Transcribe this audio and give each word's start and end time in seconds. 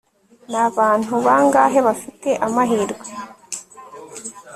Ni 0.49 0.57
abantu 0.67 1.13
bangahe 1.25 1.79
bafite 1.87 2.29
amahirwe 2.45 3.05